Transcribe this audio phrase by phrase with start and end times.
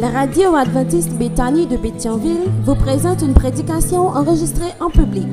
[0.00, 5.26] La radio adventiste Béthanie de Béthionville vous présente une prédication enregistrée en public.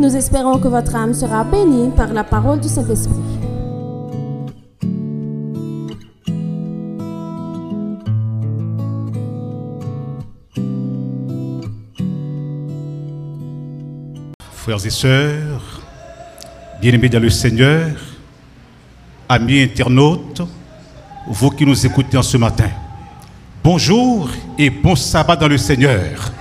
[0.00, 3.12] Nous espérons que votre âme sera bénie par la parole du Saint-Esprit.
[14.54, 15.82] Frères et sœurs,
[16.80, 17.90] bien-aimés dans le Seigneur,
[19.28, 20.40] amis internautes,
[21.28, 22.70] vous qui nous écoutez en ce matin,
[23.66, 26.32] bonjour et bon sabbat dans le Seigneur.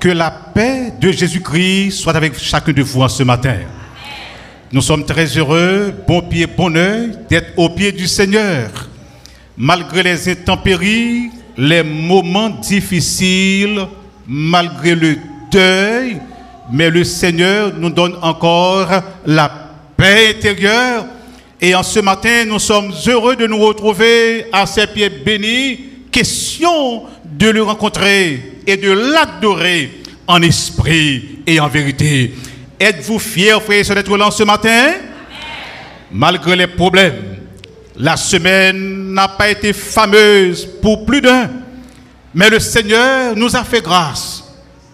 [0.00, 3.58] Que la paix de Jésus-Christ soit avec chacun de vous en ce matin.
[4.72, 8.88] Nous sommes très heureux, bon pied, bon oeil, d'être au pied du Seigneur.
[9.56, 13.86] Malgré les intempéries, les moments difficiles,
[14.26, 15.18] malgré le
[15.52, 16.20] deuil,
[16.72, 18.88] mais le Seigneur nous donne encore
[19.24, 19.48] la
[19.96, 21.06] paix intérieure.
[21.60, 25.97] Et en ce matin, nous sommes heureux de nous retrouver à ses pieds bénis.
[26.10, 32.34] Question de le rencontrer et de l'adorer en esprit et en vérité.
[32.78, 34.92] Êtes-vous fiers, frères et sœurs, d'être là ce matin?
[36.10, 37.38] Malgré les problèmes,
[37.96, 41.50] la semaine n'a pas été fameuse pour plus d'un.
[42.34, 44.44] Mais le Seigneur nous a fait grâce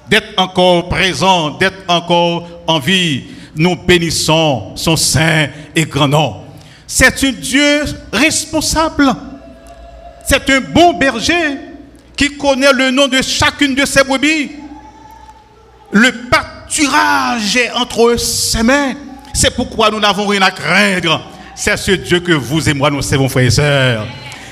[0.09, 3.25] d'être encore présent, d'être encore en vie.
[3.57, 6.37] Nous bénissons son saint et grand nom.
[6.87, 9.15] C'est un Dieu responsable.
[10.27, 11.59] C'est un bon berger
[12.17, 14.53] qui connaît le nom de chacune de ses brebis.
[15.93, 18.95] Le pâturage est entre ses mains.
[19.33, 21.23] C'est pourquoi nous n'avons rien à craindre.
[21.55, 24.07] C'est ce Dieu que vous et moi nous servons, frères et sœurs.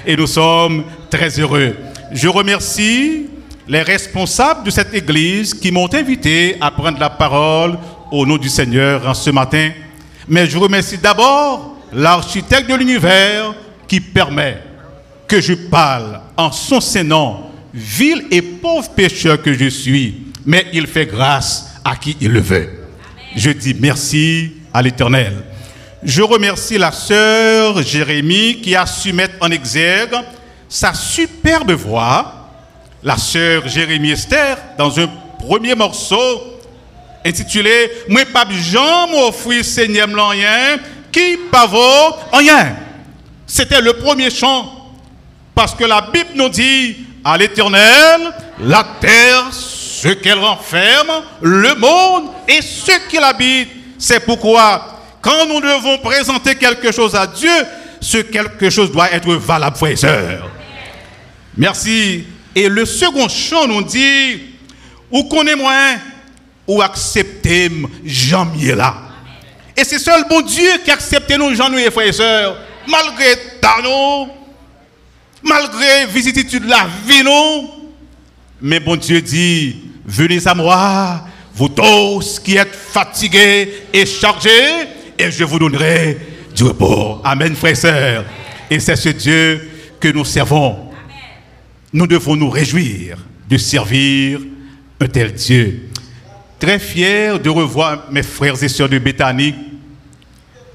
[0.06, 1.76] Et nous sommes très heureux.
[2.12, 3.26] Je remercie
[3.66, 7.78] les responsables de cette église qui m'ont invité à prendre la parole
[8.10, 9.70] au nom du Seigneur ce matin.
[10.28, 13.54] Mais je remercie d'abord l'architecte de l'univers
[13.88, 14.58] qui permet
[15.32, 17.38] que je parle en son Sénat,
[17.72, 22.40] vil et pauvre pécheur que je suis, mais il fait grâce à qui il le
[22.40, 22.68] veut.
[23.34, 25.32] Je dis merci à l'Éternel.
[26.02, 30.16] Je remercie la sœur Jérémie qui a su mettre en exergue
[30.68, 32.50] sa superbe voix
[33.02, 35.08] la sœur Jérémie Esther dans un
[35.38, 36.60] premier morceau
[37.24, 40.76] intitulé Moi pas Jean m'offrir Seigneur rien
[41.10, 42.76] qui pas vaut rien.
[43.46, 44.81] C'était le premier chant
[45.54, 52.30] parce que la Bible nous dit à l'Éternel la terre ce qu'elle renferme, le monde
[52.48, 53.68] et ce qu'il habite.
[53.98, 57.50] C'est pourquoi quand nous devons présenter quelque chose à Dieu,
[58.00, 60.50] ce quelque chose doit être valable, frères et sœurs.
[61.56, 62.24] Merci
[62.54, 64.40] et le second chant nous dit,
[65.10, 65.72] ou connaissez-moi,
[66.66, 67.70] ou acceptez
[68.04, 68.94] Jean là.
[69.76, 73.36] Et c'est seul bon Dieu qui accepte nous, Jean, nous et frères et sœurs, malgré
[73.84, 74.28] nous,
[75.42, 77.70] malgré vicissitude de la vie, nous.
[78.60, 84.50] Mais bon Dieu dit, venez à moi, vous tous qui êtes fatigués et chargés,
[85.18, 86.18] et je vous donnerai
[86.54, 87.20] du repos.
[87.24, 88.24] Amen, frères et sœurs.
[88.70, 89.70] Et c'est ce Dieu
[90.00, 90.92] que nous servons
[91.92, 94.40] nous devons nous réjouir de servir
[95.00, 95.88] un tel Dieu.
[96.58, 99.54] Très fier de revoir mes frères et sœurs de Béthanie,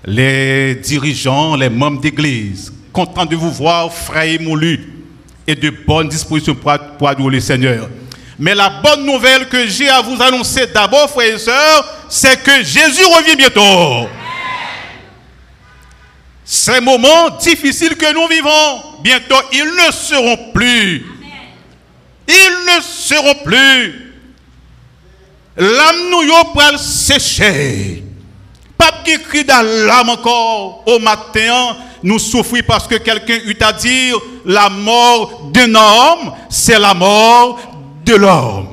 [0.06, 4.92] les dirigeants, les membres d'église, content de vous voir frais et moulu
[5.46, 7.88] et de bonnes dispositions pour, pour adorer le Seigneur.
[8.40, 12.64] Mais la bonne nouvelle que j'ai à vous annoncer d'abord, frères et sœurs, c'est que
[12.64, 14.10] Jésus revient bientôt.
[16.44, 21.06] Ces moments difficiles que nous vivons, bientôt, ils ne seront plus.
[22.28, 24.12] Ils ne seront plus.
[25.56, 28.04] L'âme nous pour sécher.
[28.76, 33.74] Pas qui crie dans l'âme encore au matin, nous souffrons parce que quelqu'un eut à
[33.74, 37.60] dire la mort d'un homme, c'est la mort
[38.06, 38.68] de l'homme.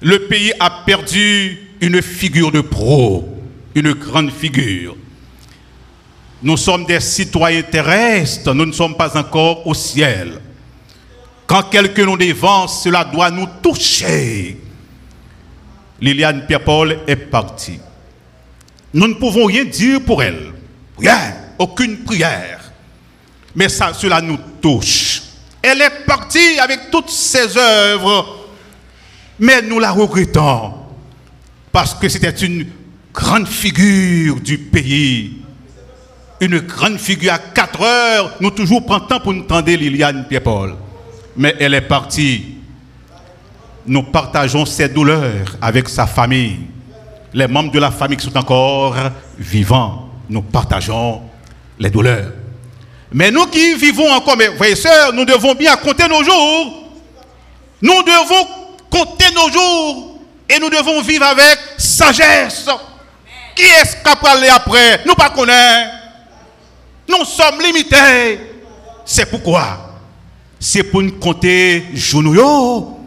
[0.00, 3.28] Le pays a perdu une figure de pro,
[3.74, 4.96] une grande figure.
[6.42, 10.40] Nous sommes des citoyens terrestres, nous ne sommes pas encore au ciel.
[11.46, 14.56] Quand quelqu'un nous dévance, cela doit nous toucher.
[16.00, 17.80] Liliane Pierre-Paul est partie.
[18.94, 20.52] Nous ne pouvons rien dire pour elle.
[20.98, 22.72] Rien, aucune prière.
[23.54, 25.22] Mais cela nous touche.
[25.62, 28.46] Elle est partie avec toutes ses œuvres.
[29.38, 30.74] Mais nous la regrettons.
[31.72, 32.66] Parce que c'était une
[33.12, 35.38] grande figure du pays.
[36.40, 38.36] Une grande figure à 4 heures.
[38.40, 40.76] Nous toujours prenons temps pour nous tendre Liliane Pierre-Paul
[41.38, 42.56] mais elle est partie.
[43.86, 46.58] Nous partageons ses douleurs avec sa famille.
[47.32, 48.96] Les membres de la famille qui sont encore
[49.38, 51.22] vivants, nous partageons
[51.78, 52.32] les douleurs.
[53.12, 56.84] Mais nous qui vivons encore, mes frères et sœurs, nous devons bien compter nos jours.
[57.80, 58.48] Nous devons
[58.90, 62.66] compter nos jours et nous devons vivre avec sagesse.
[63.54, 65.02] Qui est-ce qui va aller après?
[65.06, 65.90] Nous pas connaissons.
[67.08, 68.40] Nous sommes limités.
[69.04, 69.96] C'est pourquoi?
[70.60, 72.98] C'est pour nous compter jours.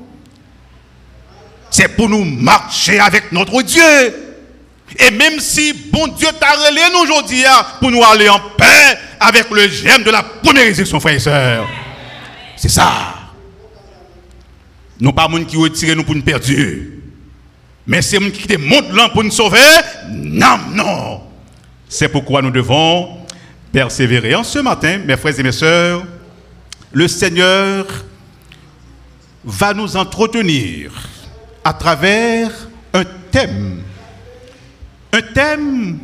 [1.69, 4.30] C'est pour nous marcher avec notre Dieu.
[4.99, 8.97] Et même si bon Dieu t'a relé nous aujourd'hui hein, pour nous aller en paix
[9.19, 11.67] avec le germe de la première résurrection, frères et sœurs.
[12.57, 12.91] C'est ça.
[14.99, 16.45] Nous pas monde qui retire nous pour nous perdre.
[17.87, 19.59] Mais c'est monde qui te montre là pour nous sauver.
[20.11, 21.21] Non, non.
[21.89, 23.17] C'est pourquoi nous devons
[23.71, 24.35] persévérer.
[24.35, 26.03] En ce matin, mes frères et mes sœurs,
[26.91, 27.85] le Seigneur
[29.43, 30.91] va nous entretenir
[31.63, 32.51] à travers
[32.93, 33.81] un thème
[35.13, 35.99] un thème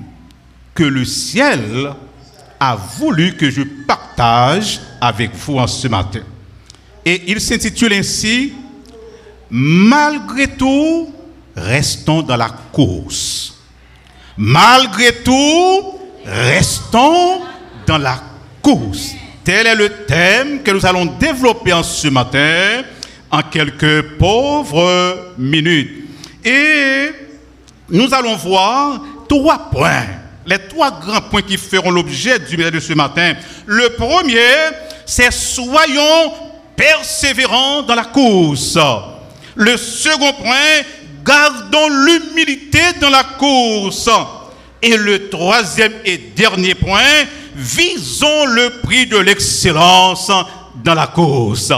[0.74, 1.94] que le ciel
[2.59, 6.21] a voulu que je partage avec vous en ce matin.
[7.06, 8.54] Et il s'intitule ainsi
[9.50, 11.13] Malgré tout,
[11.56, 13.56] restons dans la course.
[14.38, 17.42] Malgré tout, restons
[17.86, 18.21] dans la
[18.62, 19.13] course.
[19.44, 22.83] Tel est le thème que nous allons développer en ce matin
[23.31, 26.10] en quelques pauvres minutes.
[26.44, 27.10] Et
[27.89, 30.06] nous allons voir trois points.
[30.45, 33.34] Les trois grands points qui feront l'objet du message de ce matin.
[33.66, 34.39] Le premier,
[35.06, 36.31] c'est soyons
[36.75, 38.78] persévérants dans la course.
[39.56, 40.84] Le second point,
[41.25, 44.10] gardons l'humilité dans la course.
[44.81, 47.01] Et le troisième et dernier point,
[47.56, 50.31] visons le prix de l'excellence
[50.84, 51.74] dans la course.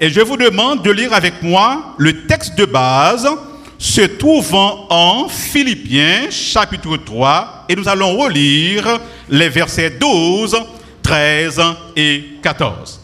[0.00, 3.28] Et je vous demande de lire avec moi le texte de base
[3.78, 8.98] se trouvant en Philippiens chapitre 3 et nous allons relire
[9.28, 10.56] les versets 12,
[11.02, 11.62] 13
[11.96, 13.00] et 14.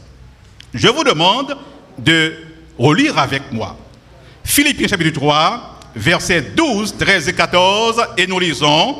[0.74, 1.56] Je vous demande
[1.96, 2.34] de
[2.76, 3.76] relire avec moi.
[4.42, 8.96] Philippiens chapitre 3, versets 12, 13 et 14 et nous lisons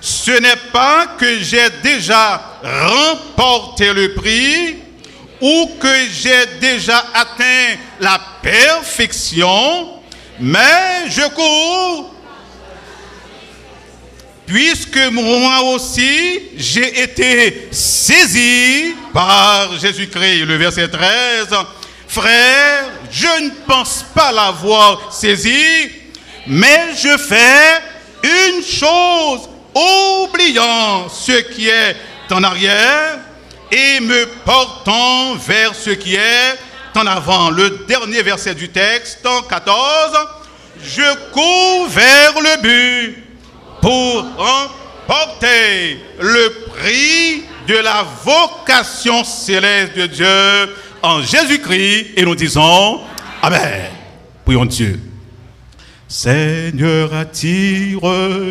[0.00, 4.76] Ce n'est pas que j'ai déjà remporté le prix
[5.40, 10.00] ou que j'ai déjà atteint la perfection,
[10.40, 12.14] mais je cours,
[14.46, 20.44] puisque moi aussi j'ai été saisi par Jésus-Christ.
[20.44, 21.48] Le verset 13.
[22.08, 25.90] Frère, je ne pense pas l'avoir saisi,
[26.46, 27.82] mais je fais
[28.22, 31.96] une chose, oubliant ce qui est
[32.30, 33.18] en arrière
[33.70, 36.56] et me portant vers ce qui est
[36.96, 37.50] en avant.
[37.50, 39.74] Le dernier verset du texte, 14.
[40.82, 43.24] Je cours vers le but
[43.80, 44.24] pour
[45.08, 52.12] emporter le prix de la vocation céleste de Dieu en Jésus-Christ.
[52.16, 53.00] Et nous disons
[53.42, 53.90] Amen.
[54.44, 55.00] Prions Dieu.
[56.08, 58.00] Seigneur, attire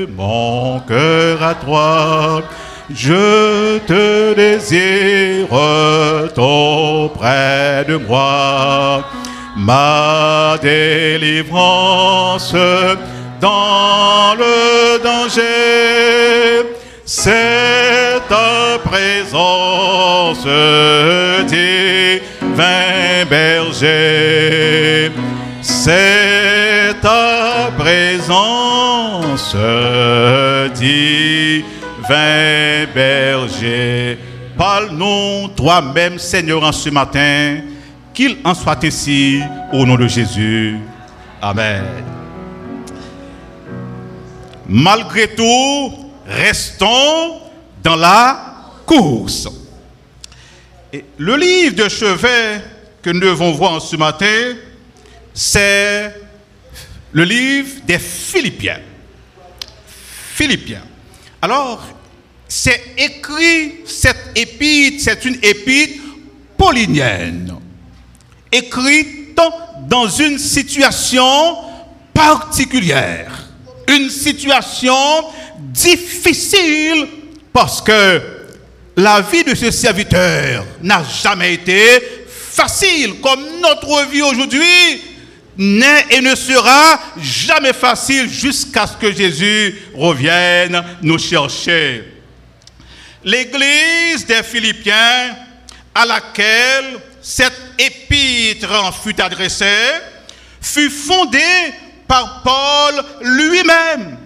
[0.09, 2.43] mon cœur à toi
[2.93, 5.51] je te désire
[6.37, 9.03] auprès de moi.
[9.57, 12.53] Ma délivrance
[13.41, 16.65] dans le danger,
[17.05, 20.45] c'est ta présence,
[21.47, 25.11] divin berger.
[25.61, 29.55] C'est ta présence,
[30.75, 34.19] divin Vin berger,
[34.55, 37.61] parle-nous toi-même, Seigneur, en ce matin,
[38.13, 39.41] qu'il en soit ainsi
[39.73, 40.77] au nom de Jésus.
[41.41, 41.83] Amen.
[44.67, 45.93] Malgré tout,
[46.27, 47.41] restons
[47.81, 48.39] dans la
[48.85, 49.47] course.
[50.93, 52.61] Et le livre de chevet
[53.01, 54.53] que nous devons voir en ce matin,
[55.33, 56.13] c'est
[57.11, 58.79] le livre des Philippiens.
[60.33, 60.83] Philippiens.
[61.41, 61.83] Alors,
[62.47, 66.03] c'est écrit, cette épître, c'est une épître
[66.57, 67.55] paulinienne,
[68.51, 69.39] écrite
[69.87, 71.57] dans une situation
[72.13, 73.49] particulière,
[73.87, 74.95] une situation
[75.59, 77.07] difficile
[77.51, 78.21] parce que
[78.97, 85.14] la vie de ce serviteur n'a jamais été facile comme notre vie aujourd'hui
[85.57, 92.03] n'est et ne sera jamais facile jusqu'à ce que Jésus revienne nous chercher.
[93.23, 95.35] L'église des Philippiens
[95.93, 99.93] à laquelle cette épître fut adressée
[100.61, 101.73] fut fondée
[102.07, 104.17] par Paul lui-même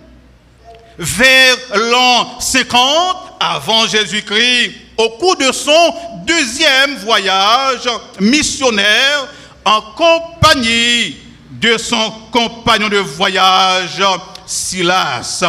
[0.97, 5.93] vers l'an 50 avant Jésus-Christ au cours de son
[6.25, 7.87] deuxième voyage
[8.19, 9.27] missionnaire
[9.69, 11.15] en compagnie
[11.51, 14.01] de son compagnon de voyage,
[14.47, 15.43] Silas.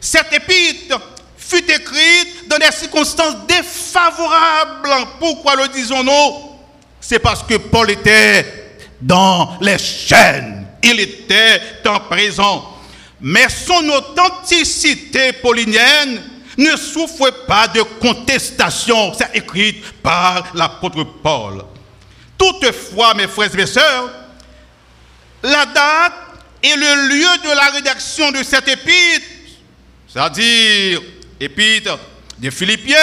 [0.00, 1.00] Cette épître
[1.36, 5.06] fut écrite dans des circonstances défavorables.
[5.20, 6.56] Pourquoi le disons-nous?
[7.00, 10.66] C'est parce que Paul était dans les chaînes.
[10.82, 12.64] Il était en prison.
[13.20, 16.22] Mais son authenticité paulinienne
[16.58, 19.12] ne souffre pas de contestation.
[19.14, 21.62] C'est écrit par l'apôtre Paul.
[22.40, 24.10] Toutefois, mes frères et sœurs,
[25.42, 26.12] la date
[26.62, 29.26] et le lieu de la rédaction de cette épître,
[30.08, 31.02] c'est-à-dire
[31.38, 31.98] épître
[32.38, 32.96] des Philippiens,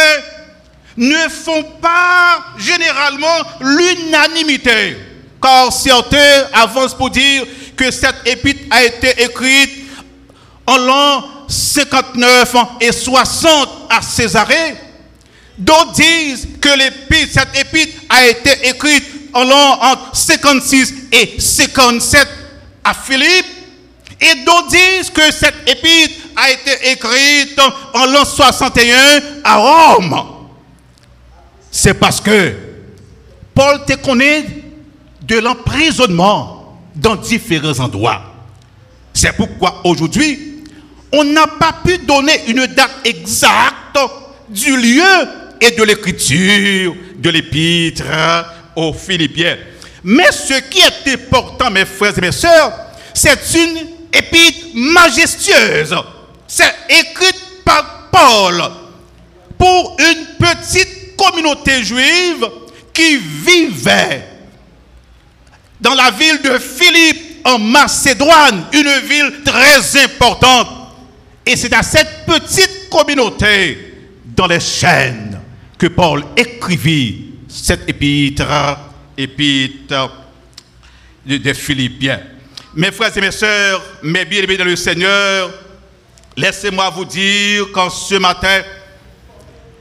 [0.98, 4.98] ne font pas généralement l'unanimité.
[5.40, 9.86] Car certains avancent pour dire que cette épître a été écrite
[10.66, 14.78] en l'an 59 et 60 à Césarée.
[15.60, 16.70] D'autres disent que
[17.32, 22.28] cette épître a été écrite en l'an entre 56 et 57
[22.84, 23.46] à Philippe.
[24.20, 27.60] Et d'autres disent que cette épître a été écrite
[27.94, 30.24] en l'an 61 à Rome.
[31.72, 32.56] C'est parce que
[33.54, 33.94] Paul te
[35.24, 38.22] de l'emprisonnement dans différents endroits.
[39.14, 40.64] C'est pourquoi aujourd'hui,
[41.12, 44.00] on n'a pas pu donner une date exacte
[44.50, 45.02] du lieu
[45.60, 48.04] et de l'écriture de l'épître
[48.78, 49.58] aux Philippiens.
[50.04, 52.72] Mais ce qui est important, mes frères et mes sœurs,
[53.14, 55.96] c'est une épître majestueuse.
[56.48, 58.64] C'est écrite par Paul
[59.58, 62.48] pour une petite communauté juive
[62.94, 64.24] qui vivait
[65.82, 70.68] dans la ville de Philippe en Macédoine, une ville très importante.
[71.46, 75.40] Et c'est à cette petite communauté dans les chaînes
[75.78, 77.27] que Paul écrivit
[77.62, 78.46] cette épître,
[79.18, 80.12] épître
[81.26, 82.22] des Philippiens.
[82.76, 85.52] Mes frères et mes sœurs, mes bien-aimés dans le Seigneur,
[86.36, 88.62] laissez-moi vous dire qu'en ce matin,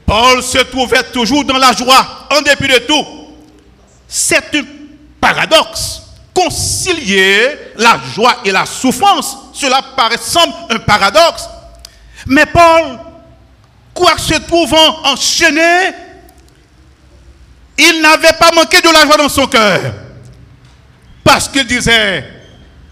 [0.06, 3.06] Paul se trouvait toujours dans la joie, en dépit de tout.
[4.08, 4.62] C'est un
[5.20, 6.02] paradoxe.
[6.32, 11.44] Concilier la joie et la souffrance, cela paraît semble un paradoxe.
[12.26, 12.98] Mais Paul,
[13.94, 15.92] quoique se trouvant enchaîné,
[17.78, 19.80] il n'avait pas manqué de la joie dans son cœur.
[21.22, 22.24] Parce qu'il disait,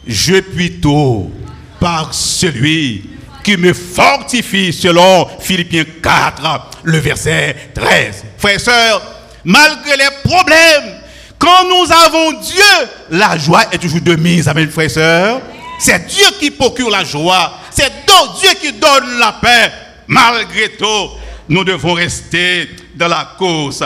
[0.06, 1.32] je puis tout
[1.80, 3.10] par celui
[3.42, 8.24] qui me fortifie selon Philippiens 4, le verset 13.
[8.38, 9.02] Frères et sœurs,
[9.44, 11.00] malgré les problèmes,
[11.38, 14.48] quand nous avons Dieu, la joie est toujours de mise.
[14.48, 15.40] Amen, frères et sœurs.
[15.78, 17.58] C'est Dieu qui procure la joie.
[17.70, 17.92] C'est
[18.40, 19.70] Dieu qui donne la paix.
[20.06, 21.10] Malgré tout,
[21.48, 23.82] nous devons rester dans la course.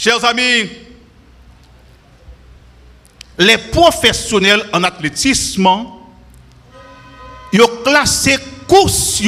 [0.00, 0.70] Chers amis,
[3.36, 5.68] les professionnels en athlétisme,
[7.52, 8.36] ils ont classé
[8.68, 9.20] courses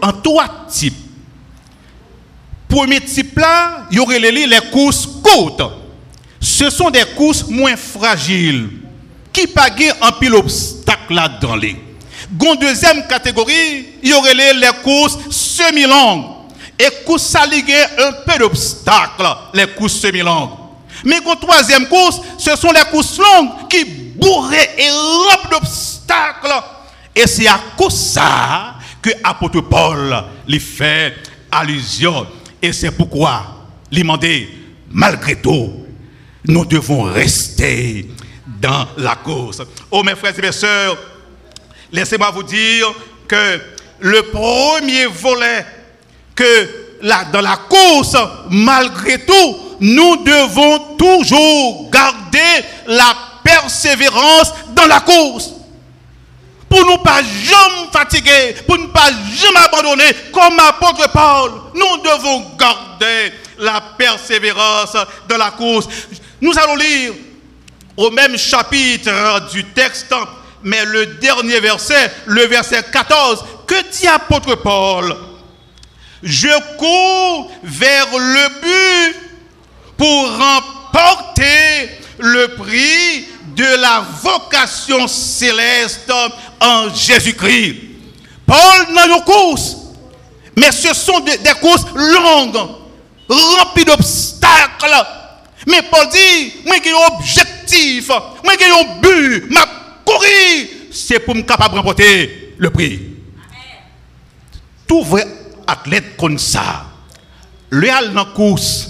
[0.00, 0.94] en trois types.
[2.68, 5.62] Premier type là, il y aurait les courses courtes.
[6.40, 8.70] Ce sont des courses moins fragiles
[9.32, 11.76] qui pagaient un pile obstacle là dans les.
[12.60, 16.41] Deuxième catégorie, il y aurait les, courses semi-longues.
[16.78, 20.50] Et courses ça un peu d'obstacles, les courses semi-longues.
[21.04, 26.64] Mais gon troisième course, ce sont les courses longues qui bourraient et remplissent d'obstacles.
[27.14, 31.14] Et c'est à cause ça que apôtre Paul lui fait
[31.50, 32.26] allusion.
[32.60, 33.42] Et c'est pourquoi,
[33.90, 34.48] lui demandait,
[34.90, 35.72] malgré tout,
[36.44, 38.08] nous devons rester
[38.60, 39.62] dans la course.
[39.90, 40.96] Oh mes frères et mes sœurs,
[41.90, 42.86] laissez-moi vous dire
[43.28, 43.60] que
[44.00, 45.66] le premier volet
[46.34, 46.82] que
[47.32, 48.16] dans la course,
[48.48, 55.50] malgré tout, nous devons toujours garder la persévérance dans la course.
[56.68, 62.46] Pour ne pas jamais fatiguer, pour ne pas jamais abandonner, comme apôtre Paul, nous devons
[62.56, 64.96] garder la persévérance
[65.28, 65.86] dans la course.
[66.40, 67.12] Nous allons lire
[67.96, 70.14] au même chapitre du texte,
[70.62, 75.14] mais le dernier verset, le verset 14, que dit apôtre Paul?
[76.22, 79.16] Je cours vers le but
[79.96, 83.26] pour remporter le prix
[83.56, 86.12] de la vocation céleste
[86.60, 87.76] en Jésus-Christ.
[88.46, 89.76] Paul n'a une course,
[90.56, 92.68] mais ce sont des, courses longues,
[93.28, 95.06] remplies d'obstacles
[95.66, 99.64] mais Paul dit, moi j'ai un objectif, moi j'ai un but, ma
[100.04, 103.00] courir, c'est pour me capable de remporter le prix.
[104.86, 105.26] Tout vrai
[105.66, 106.86] athlète comme ça,
[107.70, 108.88] le dans la course,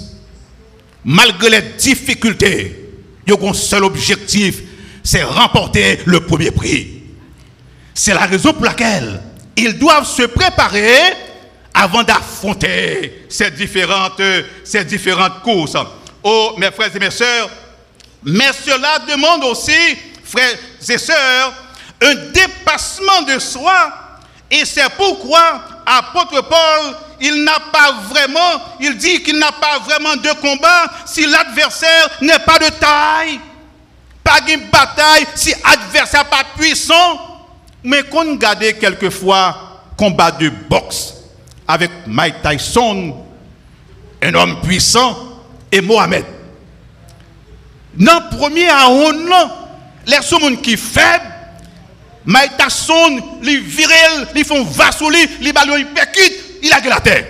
[1.03, 2.89] malgré les difficultés,
[3.25, 4.61] ils ont un seul objectif,
[5.03, 7.03] c'est remporter le premier prix.
[7.93, 9.21] C'est la raison pour laquelle
[9.55, 10.97] ils doivent se préparer
[11.73, 14.21] avant d'affronter ces différentes,
[14.63, 15.75] ces différentes courses.
[16.23, 17.49] Oh, mes frères et mes sœurs,
[18.23, 21.53] mais cela demande aussi, frères et sœurs,
[22.01, 23.91] un dépassement de soi.
[24.49, 30.15] Et c'est pourquoi apôtre Paul, il n'a pas vraiment, il dit qu'il n'a pas vraiment
[30.15, 33.39] de combat si l'adversaire n'est pas de taille.
[34.23, 37.19] Pas une bataille si l'adversaire n'est pas puissant.
[37.83, 41.13] Mais qu'on garde quelquefois combat de boxe
[41.67, 43.15] avec Mike Tyson,
[44.21, 45.17] un homme puissant,
[45.71, 46.25] et Mohamed.
[47.95, 48.87] Dans le premier à
[50.05, 51.32] les gens qui faibles,
[52.25, 57.25] Mike Tyson, les virils, ils font vassouli, les ballons, ils percutent, il a la terre.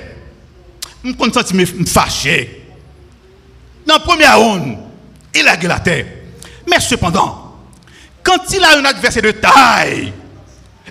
[1.03, 2.61] Je me fâché.
[3.85, 4.77] Dans le premier round,
[5.35, 6.05] il a la terre.
[6.69, 7.55] Mais cependant,
[8.21, 10.13] quand il a un adversaire de taille,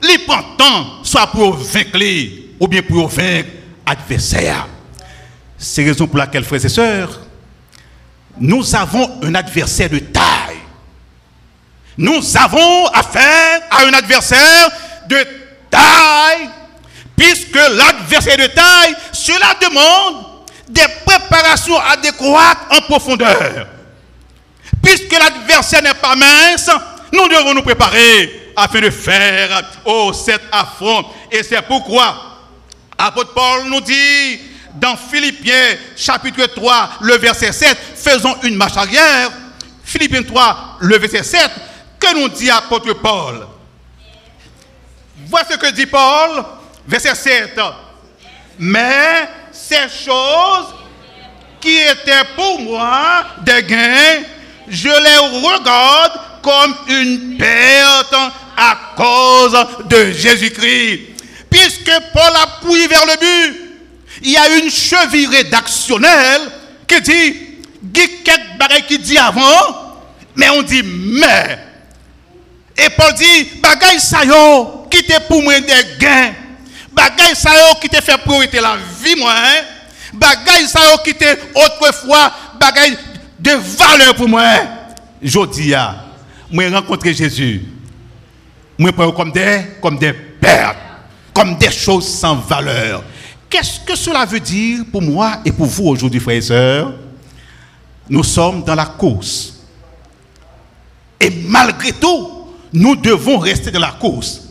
[0.03, 1.99] il prend temps, soit pour vaincre
[2.61, 3.49] ou bien pour vaincre
[3.87, 4.69] l'adversaire.
[5.57, 7.21] C'est la raison pour laquelle, frères et sœurs,
[8.39, 10.42] nous avons un adversaire de taille.
[11.99, 14.71] Nous avons affaire à un adversaire
[15.09, 15.27] de
[15.71, 16.49] taille,
[17.17, 20.25] puisque l'adversaire de taille, cela demande
[20.69, 23.67] des préparations adéquates en profondeur.
[24.83, 26.71] Puisque l'adversaire n'est pas mince,
[27.13, 31.05] nous devons nous préparer afin de faire oh, cet affront.
[31.31, 32.33] Et c'est pourquoi
[32.99, 34.41] apôtre Paul nous dit
[34.75, 39.31] dans Philippiens chapitre 3, le verset 7, faisons une marche arrière.
[39.85, 41.51] Philippiens 3, le verset 7,
[42.03, 43.47] que nous dit apôtre Paul
[45.29, 46.45] Voici ce que dit Paul,
[46.87, 47.61] verset 7.
[48.59, 50.75] Mais ces choses
[51.61, 54.25] qui étaient pour moi des gains,
[54.69, 58.15] je les regarde comme une perte
[58.57, 61.01] à cause de Jésus-Christ.
[61.49, 63.61] Puisque Paul a pouillé vers le but,
[64.23, 66.43] il y a une cheville rédactionnelle
[66.87, 67.37] qui dit,
[68.89, 70.03] qui dit avant,
[70.35, 71.72] mais on dit mais.
[72.77, 76.33] Et Paul dit, bagay sa yo, qui te pour moi des gains.
[76.93, 79.33] Bagay sa yo qui te fait priorité la vie moi.
[79.33, 79.65] Hein?
[80.13, 82.97] Yo qui te autrefois bagay
[83.39, 84.43] de valeur pour moi.
[86.51, 87.63] Moi rencontré Jésus.
[88.79, 90.77] Moi prends comme des comme des pertes,
[91.33, 93.03] comme des choses sans valeur.
[93.49, 96.95] Qu'est-ce que cela veut dire pour moi et pour vous aujourd'hui, frères et sœurs?
[98.09, 99.55] Nous sommes dans la course.
[101.21, 102.32] Et malgré tout,
[102.73, 104.43] nous devons rester dans la course.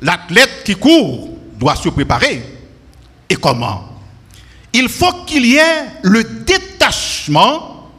[0.00, 2.42] L'athlète qui court doit se préparer.
[3.28, 3.88] Et comment?
[4.72, 7.90] Il faut qu'il y ait le détachement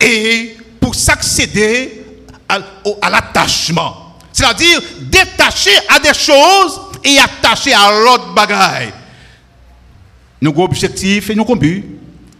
[0.00, 2.04] et pour s'accéder
[2.48, 4.16] à, l'attachement.
[4.32, 8.92] C'est-à-dire détacher à des choses et attaché à l'autre bagaille.
[10.40, 11.66] Nos objectifs et nos combats.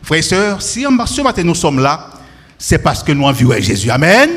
[0.03, 2.11] Frères et sœurs, si ce matin nous sommes là,
[2.59, 3.91] c'est parce que nous envions Jésus.
[3.91, 4.31] Amen.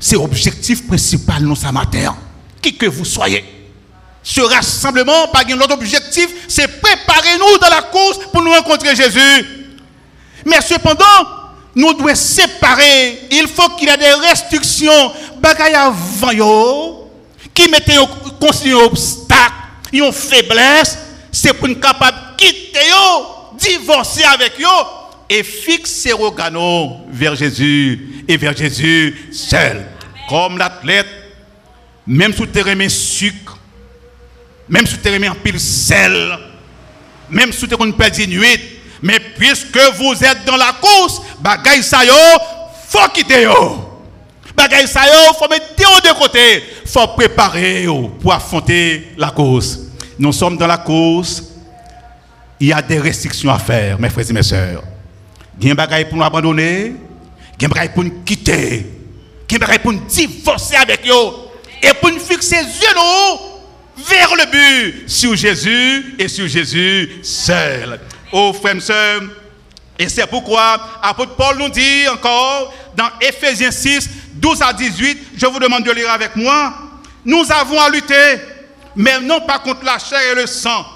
[0.00, 2.16] C'est l'objectif principal nous ce matin.
[2.62, 3.44] Qui que vous soyez.
[4.22, 9.46] Ce rassemblement, l'autre objectif, c'est préparer nous dans la course pour nous rencontrer Jésus.
[10.46, 11.04] Mais cependant,
[11.74, 13.28] nous devons séparer.
[13.30, 15.12] Il faut qu'il y ait des restrictions.
[15.40, 16.32] Bagaille avant
[17.54, 18.08] qui mettait un
[18.84, 19.54] obstacle,
[19.92, 20.98] une faiblesse,
[21.32, 22.78] c'est pour nous capable de quitter
[23.58, 24.86] divorcer avec eux
[25.28, 26.12] et fixer
[26.52, 29.84] nos vers Jésus et vers Jésus seul.
[30.28, 31.08] Comme l'athlète,
[32.06, 33.58] même sous terrain sucre,
[34.68, 36.38] même sous terrain en pile sel,
[37.28, 38.60] même sous terrain perdre nuit,
[39.02, 42.12] mais puisque vous êtes dans la course, bagaille ça yo,
[42.88, 44.00] faut quitter yo.
[44.54, 47.86] Bagaille ça yo, faut mettre de côté faut préparer
[48.20, 49.90] pour affronter la cause.
[50.18, 51.46] Nous sommes dans la cause.
[52.58, 54.82] Il y a des restrictions à faire, mes frères et mes sœurs.
[55.60, 56.94] Il y a des choses pour nous abandonner.
[57.60, 58.86] Des choses pour nous quitter.
[59.50, 61.30] Choses pour nous divorcer avec eux.
[61.82, 63.50] Et pour nous fixer les yeux
[64.08, 68.00] vers le but, sur Jésus et sur Jésus seul.
[68.32, 69.22] Oh, frères et sœurs,
[69.98, 75.46] et c'est pourquoi apôtre Paul nous dit encore dans Ephésiens 6, 12 à 18, je
[75.46, 76.72] vous demande de lire avec moi.
[77.24, 78.40] Nous avons à lutter,
[78.96, 80.86] mais non pas contre la chair et le sang,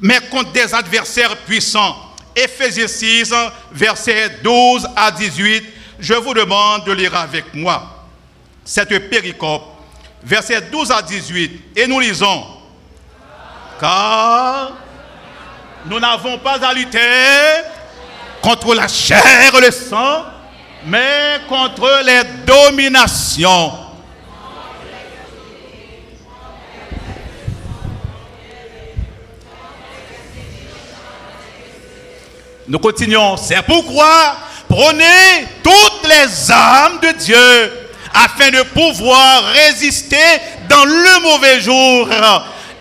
[0.00, 1.94] mais contre des adversaires puissants.
[2.34, 3.34] Ephésiens 6,
[3.72, 5.64] versets 12 à 18,
[5.98, 8.06] je vous demande de lire avec moi
[8.64, 9.64] cette péricope,
[10.22, 12.44] versets 12 à 18, et nous lisons.
[13.80, 14.72] Car
[15.86, 16.98] Nous n'avons pas à lutter
[18.42, 19.22] contre la chair
[19.54, 20.24] et le sang,
[20.84, 23.72] mais contre les dominations.
[32.68, 33.36] Nous continuons.
[33.38, 34.36] C'est pourquoi
[34.68, 40.16] prenez toutes les armes de Dieu afin de pouvoir résister
[40.68, 42.08] dans le mauvais jour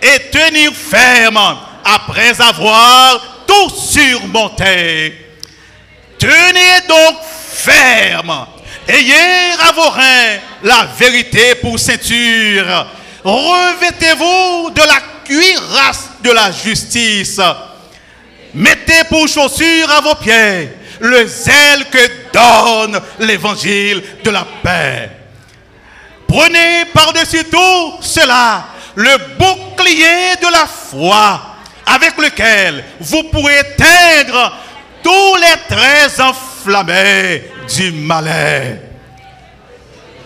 [0.02, 5.15] et tenir ferme après avoir tout surmonté.
[6.19, 8.47] Tenez donc ferme.
[8.88, 12.88] Ayez à vos reins la vérité pour ceinture.
[13.23, 17.39] Revêtez-vous de la cuirasse de la justice.
[18.54, 25.10] Mettez pour chaussure à vos pieds le zèle que donne l'évangile de la paix.
[26.27, 31.41] Prenez par-dessus tout cela le bouclier de la foi
[31.86, 34.53] avec lequel vous pourrez éteindre
[35.03, 37.43] tous les traits enflammés
[37.75, 38.77] du malin.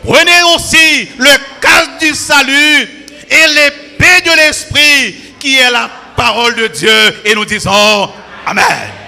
[0.04, 1.30] Prenez aussi le
[1.62, 2.90] casque du salut
[3.30, 8.10] et l'épée de l'esprit qui est la parole de Dieu et nous disons
[8.46, 9.01] Amen.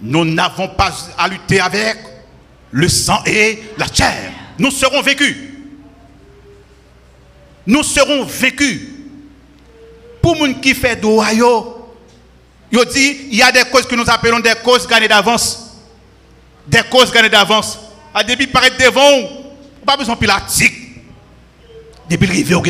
[0.00, 1.96] Nous n'avons pas à lutter avec
[2.70, 4.32] le sang et la chair.
[4.58, 5.36] Nous serons vécus.
[7.66, 8.80] Nous serons vécus.
[10.20, 11.94] Pour gens qui fait doyo,
[12.70, 15.76] il dit il y a des causes que nous appelons des causes gagnées d'avance.
[16.66, 17.78] Des causes gagnées d'avance.
[18.12, 19.28] À début paraître devant,
[19.84, 20.74] pas besoin de pilatique.
[22.08, 22.62] Depuis arrivé au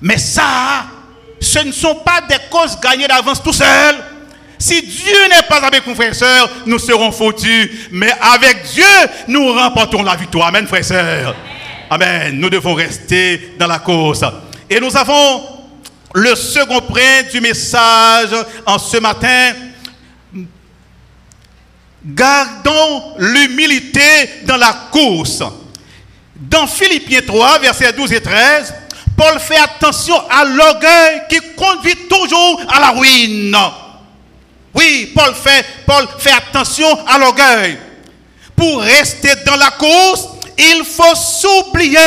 [0.00, 0.86] Mais ça,
[1.40, 3.96] ce ne sont pas des causes gagnées d'avance tout seul.
[4.60, 7.70] Si Dieu n'est pas avec nous, frères et sœurs, nous serons foutus.
[7.90, 8.84] Mais avec Dieu,
[9.26, 10.48] nous remportons la victoire.
[10.48, 11.34] Amen, frères et sœurs.
[11.88, 12.38] Amen.
[12.38, 14.22] Nous devons rester dans la cause.
[14.68, 15.42] Et nous avons
[16.14, 18.28] le second point du message
[18.66, 19.52] en ce matin.
[22.04, 25.42] Gardons l'humilité dans la course.
[26.36, 28.74] Dans Philippiens 3, versets 12 et 13,
[29.16, 33.56] Paul fait attention à l'orgueil qui conduit toujours à la ruine.
[34.80, 37.76] Oui, Paul fait, Paul fait attention à l'orgueil.
[38.56, 41.98] Pour rester dans la course, il faut s'oublier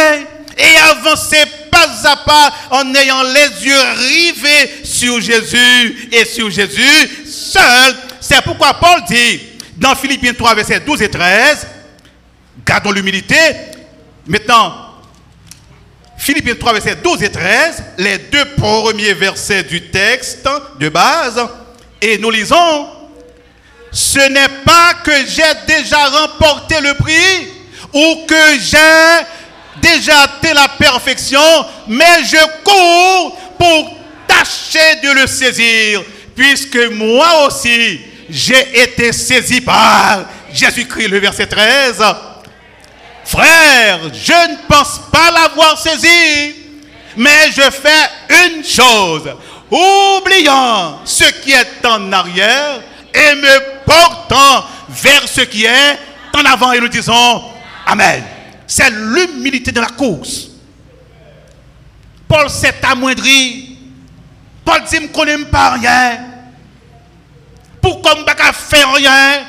[0.57, 7.25] et avancer pas à pas en ayant les yeux rivés sur Jésus et sur Jésus
[7.27, 7.95] seul.
[8.19, 9.39] C'est pourquoi Paul dit
[9.77, 11.67] dans Philippiens 3, versets 12 et 13,
[12.65, 13.35] gardons l'humilité.
[14.25, 14.95] Maintenant,
[16.17, 20.47] Philippiens 3, versets 12 et 13, les deux premiers versets du texte
[20.79, 21.39] de base.
[22.05, 22.85] Et nous lisons,
[23.89, 27.47] ce n'est pas que j'ai déjà remporté le prix
[27.93, 29.25] ou que j'ai
[29.81, 31.39] déjà atteint la perfection,
[31.87, 33.95] mais je cours pour
[34.27, 36.03] tâcher de le saisir,
[36.35, 42.03] puisque moi aussi, j'ai été saisi par Jésus-Christ, le verset 13.
[43.23, 46.53] Frère, je ne pense pas l'avoir saisi,
[47.15, 49.33] mais je fais une chose
[49.73, 52.81] oubliant ce qui est en arrière
[53.13, 55.97] et me portant vers ce qui est
[56.33, 56.71] en avant.
[56.73, 57.43] Et nous disons
[57.85, 58.23] Amen.
[58.67, 60.47] C'est l'humilité de la course.
[62.27, 63.77] Paul s'est amoindri.
[64.65, 66.19] Paul dit, je ne connais pas rien.
[67.81, 69.45] Pourquoi je ne pas faire rien?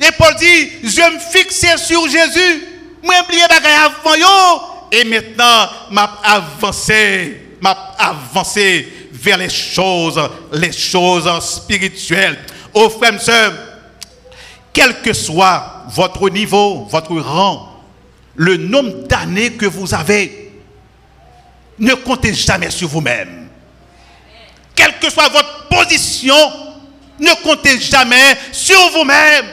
[0.00, 2.64] Et Paul dit, je me fixer sur Jésus.
[3.02, 4.68] Je oublié avant.
[4.92, 10.20] Et maintenant, m'a avancé, m'a avancé vers les choses,
[10.52, 12.38] les choses spirituelles.
[12.98, 13.52] Frères et
[14.72, 17.80] quel que soit votre niveau, votre rang,
[18.34, 20.52] le nombre d'années que vous avez,
[21.78, 23.48] ne comptez jamais sur vous-même.
[24.74, 26.36] Quelle que soit votre position,
[27.20, 29.46] ne comptez jamais sur vous-même.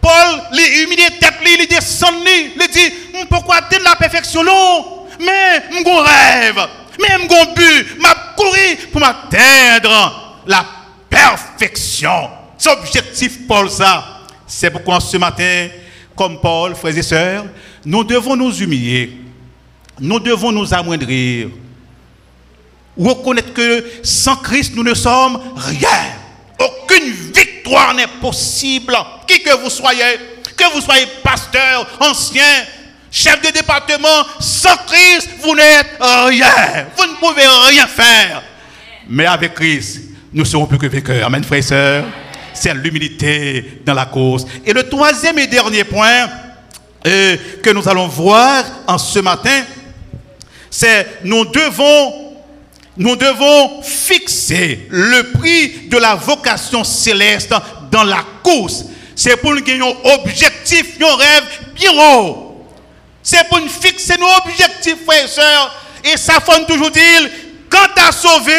[0.00, 2.94] Paul, il humilié tête, il descend, il dit,
[3.28, 6.68] pourquoi de la perfection Non, mais mon rêve.
[6.98, 10.64] Même mon but, m'a couru pour m'atteindre la
[11.08, 12.30] perfection.
[12.58, 14.20] C'est objectif Paul ça.
[14.46, 15.68] C'est pourquoi ce matin,
[16.14, 17.46] comme Paul, frères et sœurs,
[17.84, 19.18] nous devons nous humilier.
[19.98, 21.48] Nous devons nous amoindrir.
[22.98, 25.88] Reconnaître que sans Christ, nous ne sommes rien.
[26.58, 28.96] Aucune victoire n'est possible.
[29.26, 30.18] Qui que vous soyez,
[30.56, 32.42] que vous soyez pasteur, ancien,
[33.26, 36.86] chef de département, sans Christ, vous n'êtes rien.
[36.96, 38.42] Vous ne pouvez rien faire.
[39.08, 40.00] Mais avec Christ,
[40.32, 41.26] nous serons plus que vainqueurs.
[41.26, 42.04] Amen, frères et sœurs.
[42.54, 44.46] C'est l'humilité dans la cause.
[44.64, 46.28] Et le troisième et dernier point
[47.06, 49.62] euh, que nous allons voir en ce matin,
[50.70, 52.24] c'est nous devons
[52.98, 57.54] nous devons fixer le prix de la vocation céleste
[57.90, 58.86] dans la course.
[59.14, 62.45] C'est pour nous gagner un objectif, un rêve bien haut.
[63.28, 65.74] C'est pour nous fixer nos objectifs, frères et sœurs.
[66.04, 67.28] Et ça, faut toujours dire,
[67.68, 68.52] quand tu as sauvé,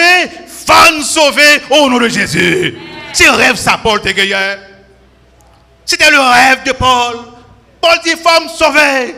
[0.45, 2.77] faut sauver au nom de Jésus.
[3.13, 4.09] C'est un rêve, ça, Paul, te
[5.85, 7.15] C'était le rêve de Paul.
[7.79, 9.15] Paul dit, faut me sauver.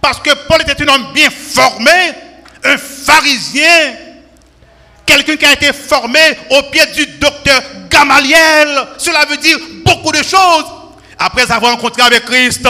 [0.00, 1.90] Parce que Paul était un homme bien formé,
[2.62, 3.96] un pharisien,
[5.04, 8.86] quelqu'un qui a été formé au pied du docteur Gamaliel.
[8.98, 10.66] Cela veut dire beaucoup de choses.
[11.18, 12.68] Après avoir rencontré avec Christ,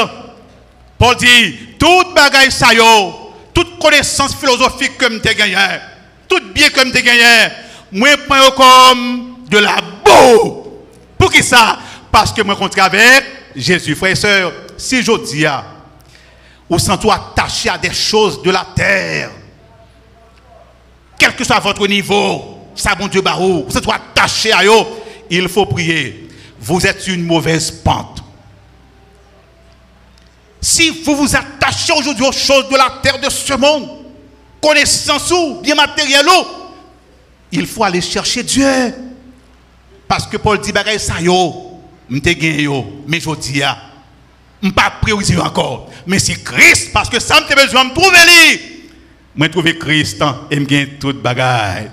[1.01, 2.69] Paul dit, toute bagaille ça
[3.55, 5.57] toute connaissance philosophique comme tu gagné,
[6.29, 7.49] tout bien comme tu gagné,
[7.91, 10.67] moi prends comme de la boue.
[11.17, 11.79] Pour qui ça?
[12.13, 13.25] Parce que moi rencontré avec
[13.57, 15.47] Jésus, frère et soeur, si je dis,
[16.69, 19.31] ou sans toi attaché à des choses de la terre,
[21.19, 24.85] quel que soit votre niveau, ça bon Dieu barou, vous êtes attaché à eux,
[25.31, 26.29] il faut prier.
[26.61, 28.20] Vous êtes une mauvaise pente.
[30.61, 33.89] Si vous vous attachez aujourd'hui aux choses de la terre de ce monde,
[34.61, 36.27] connaissance ou bien matériel
[37.53, 38.95] il faut aller chercher Dieu.
[40.07, 43.63] Parce que Paul dit, bagay ça yo, m'te yo, mais je dis,
[44.63, 44.93] je pas
[45.45, 45.91] encore.
[46.07, 48.19] Mais c'est Christ, parce que ça me besoin de trouver
[49.37, 49.49] lui.
[49.51, 51.91] Trouver Christ hein, et me gagne toute bagaille.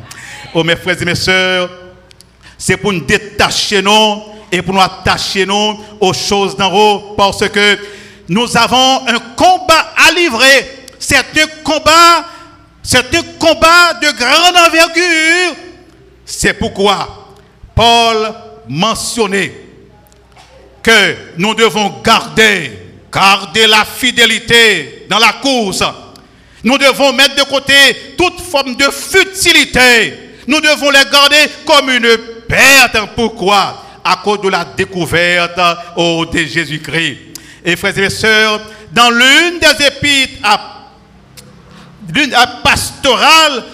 [0.53, 1.69] Oh, mes frères et mes sœurs,
[2.57, 7.47] c'est pour nous détacher nous et pour nous attacher nous aux choses d'en haut, parce
[7.49, 7.77] que
[8.29, 10.85] nous avons un combat à livrer.
[10.99, 12.25] C'est un combat,
[12.83, 15.55] c'est un combat de grande envergure.
[16.25, 17.35] C'est pourquoi
[17.73, 18.33] Paul
[18.67, 19.53] mentionnait
[20.83, 22.71] que nous devons garder,
[23.13, 25.83] garder la fidélité dans la course.
[26.63, 27.73] Nous devons mettre de côté
[28.17, 30.13] toute forme de futilité.
[30.47, 32.97] Nous devons les garder comme une perte.
[33.15, 33.83] Pourquoi?
[34.03, 35.59] À cause de la découverte
[35.95, 37.26] oh, de Jésus-Christ.
[37.67, 38.61] Et frères et sœurs,
[38.93, 40.87] dans l'une des épîtres à,
[42.63, 43.65] pastorale,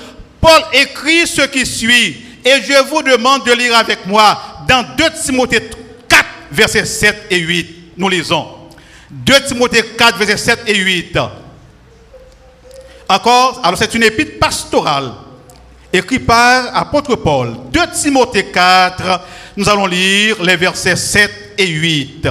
[0.41, 2.25] Paul écrit ce qui suit.
[2.43, 5.69] Et je vous demande de lire avec moi dans 2 Timothée
[6.51, 7.93] versets 7 et 8.
[7.97, 8.47] Nous lisons.
[9.12, 11.19] 2 Timothée 4, versets 7 et 8.
[13.10, 15.12] Encore, alors c'est une épître pastorale
[15.91, 17.53] écrite par apôtre Paul.
[17.71, 19.21] 2 Timothée 4,
[19.56, 22.27] nous allons lire les versets 7 et 8.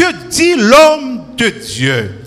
[0.00, 2.24] Que dit l'homme de Dieu?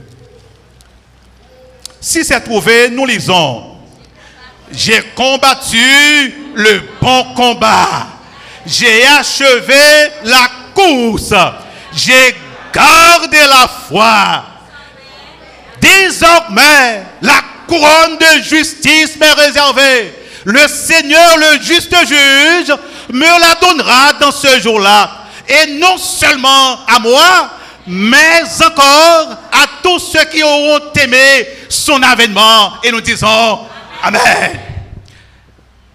[1.99, 3.63] Si c'est trouvé, nous lisons.
[4.71, 5.79] J'ai combattu
[6.53, 8.05] le bon combat.
[8.63, 11.33] J'ai achevé la course.
[11.95, 12.35] J'ai
[12.71, 14.43] gardé la foi.
[15.81, 20.13] Désormais, la couronne de justice m'est réservée.
[20.45, 22.71] Le Seigneur, le juste juge,
[23.09, 25.09] me la donnera dans ce jour-là.
[25.47, 27.49] Et non seulement à moi,
[27.87, 32.81] mais encore à tous ceux qui auront aimé son avènement.
[32.83, 33.59] Et nous disons
[34.01, 34.21] Amen.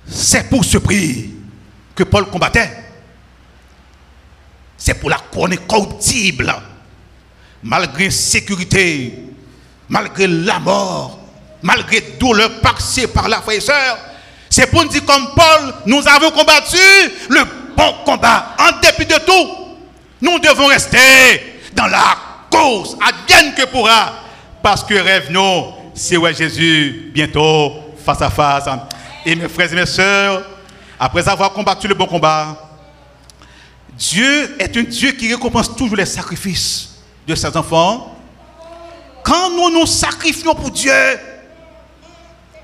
[0.07, 1.31] C'est pour ce prix
[1.95, 2.89] que Paul combattait
[4.79, 6.55] c'est pour la couronne incorruptible.
[7.65, 9.13] Malgré sécurité,
[9.89, 11.19] malgré la mort,
[11.61, 13.99] malgré douleur passée par la frayeur,
[14.49, 16.79] c'est pour nous dire comme Paul, nous avons combattu
[17.29, 17.41] le
[17.77, 19.51] bon combat en dépit de tout.
[20.21, 22.17] Nous devons rester dans la
[22.51, 24.15] cause, bien que pourra,
[24.63, 27.73] parce que rêve nous, c'est ouais Jésus bientôt
[28.05, 28.65] face à face.
[29.25, 30.43] Et mes frères et mes sœurs,
[30.99, 32.57] après avoir combattu le bon combat,
[33.97, 36.91] Dieu est un Dieu qui récompense toujours les sacrifices
[37.27, 38.17] de ses enfants.
[39.25, 40.93] Quand nous nous sacrifions pour Dieu,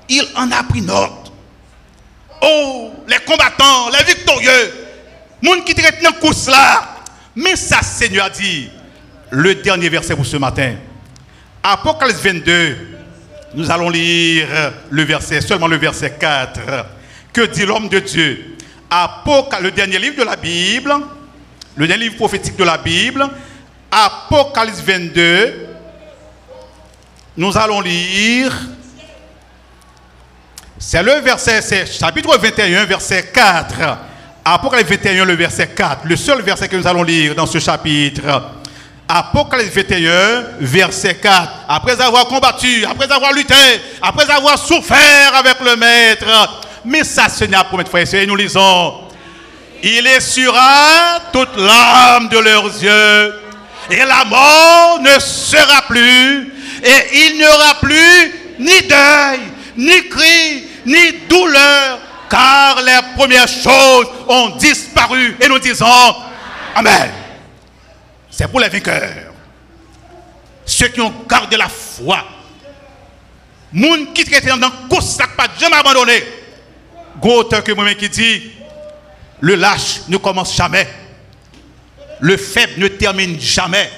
[0.09, 1.31] il en a pris note.
[2.41, 4.73] Oh, les combattants, les victorieux,
[5.41, 6.95] monde qui traite dans course là.
[7.35, 8.69] Mais ça, Seigneur dit,
[9.31, 10.75] le dernier verset pour ce matin.
[11.63, 12.77] Apocalypse 22,
[13.55, 14.47] nous allons lire
[14.89, 16.59] le verset, seulement le verset 4.
[17.33, 18.55] Que dit l'homme de Dieu?
[18.89, 20.93] Apocalypse, le dernier livre de la Bible,
[21.75, 23.27] le dernier livre prophétique de la Bible,
[23.91, 25.67] Apocalypse 22,
[27.37, 28.53] nous allons lire,
[30.77, 33.75] c'est le verset, c'est chapitre 21, verset 4.
[34.45, 38.21] Apocalypse 21, le verset 4, le seul verset que nous allons lire dans ce chapitre.
[39.07, 41.49] Apocalypse 21, verset 4.
[41.67, 43.53] Après avoir combattu, après avoir lutté,
[44.01, 46.25] après avoir souffert avec le Maître,
[46.83, 49.05] mais ça, Seigneur, pour mettre frère et nous lisons
[49.85, 53.35] il essuiera toute l'âme de leurs yeux.
[53.91, 56.51] Et la mort ne sera plus.
[56.83, 59.39] Et il n'y aura plus ni deuil,
[59.77, 65.85] ni cri, ni douleur, car les premières choses ont disparu et nous disons
[66.75, 67.24] Amen.
[68.37, 69.33] C'est pour les vainqueurs.
[70.65, 72.17] Ceux qui ont gardé la foi.
[73.71, 76.21] Moun qui traite dans course, pas jamais abandonné.
[77.21, 78.51] Gros que moi qui dit
[79.39, 80.85] le lâche ne commence jamais.
[82.19, 83.89] Le faible ne termine jamais.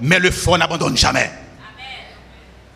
[0.00, 1.30] Mais le fort n'abandonne jamais.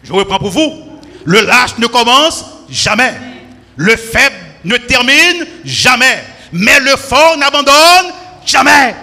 [0.03, 1.01] Je reprends pour vous.
[1.25, 3.15] Le lâche ne commence jamais.
[3.77, 6.25] Le faible ne termine jamais.
[6.53, 8.13] Mais le fort n'abandonne
[8.45, 8.95] jamais.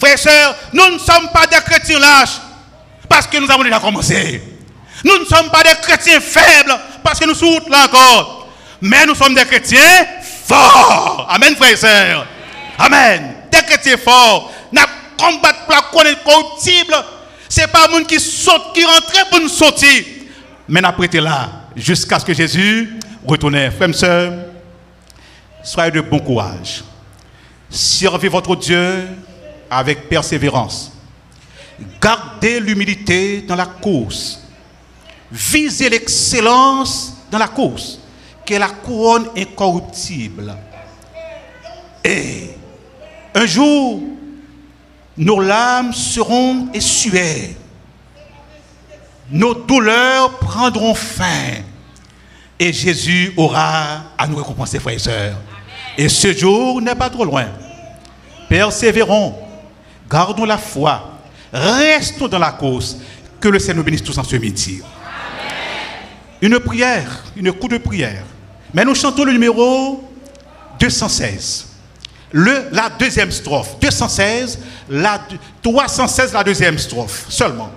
[0.00, 2.40] Frères et sœurs, nous ne sommes pas des chrétiens lâches
[3.08, 4.42] parce que nous avons déjà commencé.
[5.04, 8.48] Nous ne sommes pas des chrétiens faibles parce que nous sommes là encore.
[8.80, 10.06] Mais nous sommes des chrétiens
[10.46, 11.26] forts.
[11.28, 12.26] Amen, frères et sœurs.
[12.78, 13.34] Amen.
[13.52, 14.52] Des chrétiens forts.
[14.72, 14.80] Nous
[15.18, 16.94] combattre pour la corruptible.
[17.48, 20.02] Ce n'est pas monde qui qui rentre pour nous sortir.
[20.66, 23.70] Mais nous prêté là jusqu'à ce que Jésus retourne.
[23.70, 24.32] Frères et sœurs,
[25.62, 26.84] soyez de bon courage.
[27.68, 29.08] Servez votre Dieu
[29.70, 30.92] avec persévérance.
[32.00, 34.42] Gardez l'humilité dans la course.
[35.30, 38.00] Visez l'excellence dans la course,
[38.44, 40.54] qui est la couronne incorruptible.
[42.04, 42.50] Et
[43.34, 44.02] un jour,
[45.16, 47.56] nos larmes seront essuées.
[49.30, 51.62] Nos douleurs prendront fin.
[52.58, 55.36] Et Jésus aura à nous récompenser, frères et sœurs.
[55.96, 57.46] Et ce jour n'est pas trop loin.
[58.48, 59.34] Persévérons,
[60.10, 61.18] gardons la foi,
[61.52, 62.96] restons dans la course.
[63.40, 64.82] Que le Seigneur nous bénisse tous en ce midi.
[66.42, 68.24] Une prière, une coup de prière.
[68.74, 70.04] Mais nous chantons le numéro
[70.78, 71.66] 216.
[72.32, 73.78] Le, la deuxième strophe.
[73.80, 74.58] 216,
[74.90, 75.20] la,
[75.62, 77.70] 316, la deuxième strophe seulement.